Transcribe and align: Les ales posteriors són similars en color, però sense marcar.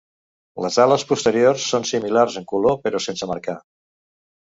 Les 0.65 0.79
ales 0.85 1.05
posteriors 1.11 1.67
són 1.75 1.87
similars 1.91 2.41
en 2.43 2.51
color, 2.55 2.77
però 2.89 3.07
sense 3.11 3.33
marcar. 3.37 3.61